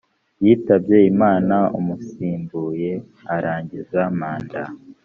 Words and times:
yitabye 0.43 0.97
imana 1.11 1.55
umusimbuye 1.79 2.91
arangiza 3.35 4.01
manda 4.19 4.63